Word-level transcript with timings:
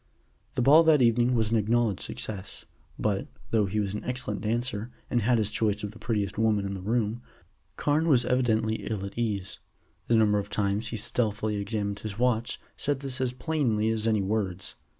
The 0.55 0.63
ball 0.63 0.81
that 0.85 1.03
evening 1.03 1.35
was 1.35 1.51
an 1.51 1.57
acknowledged 1.57 1.99
success, 1.99 2.65
but, 2.97 3.27
though 3.51 3.67
he 3.67 3.79
was 3.79 3.93
an 3.93 4.03
excellent 4.03 4.41
dancer, 4.41 4.89
and 5.11 5.21
had 5.21 5.37
his 5.37 5.51
choice 5.51 5.83
of 5.83 5.91
the 5.91 5.99
prettiest 5.99 6.39
women 6.39 6.65
in 6.65 6.73
the 6.73 6.81
room, 6.81 7.21
Carne 7.75 8.07
was 8.07 8.25
evidently 8.25 8.77
ill 8.89 9.05
at 9.05 9.15
ease. 9.15 9.59
The 10.07 10.15
number 10.15 10.39
of 10.39 10.49
times 10.49 10.87
he 10.87 10.97
stealthily 10.97 11.57
examined 11.57 11.99
his 11.99 12.17
watch 12.17 12.59
said 12.75 13.01
this 13.01 13.21
as 13.21 13.31
plainly 13.31 13.89
as 13.89 14.07
any 14.07 14.23
words. 14.23 14.73